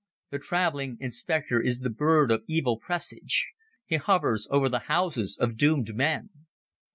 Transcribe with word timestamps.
The 0.31 0.39
traveling 0.39 0.97
inspector 0.99 1.61
is 1.61 1.81
the 1.81 1.91
bird 1.91 2.31
of 2.31 2.41
evil 2.47 2.79
presage: 2.79 3.49
he 3.85 3.97
hovers 3.97 4.47
over 4.49 4.67
the 4.67 4.87
houses 4.89 5.37
of 5.39 5.57
doomed 5.57 5.93
men. 5.93 6.31